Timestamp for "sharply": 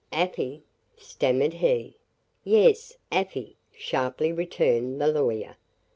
3.71-4.33